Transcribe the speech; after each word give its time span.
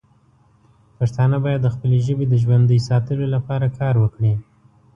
پښتانه 0.97 1.37
باید 1.45 1.61
د 1.63 1.67
خپلې 1.75 1.97
ژبې 2.05 2.25
د 2.29 2.33
ژوندی 2.43 2.77
ساتلو 2.89 3.25
لپاره 3.35 3.67
کار 3.79 3.95
وکړي. 4.03 4.33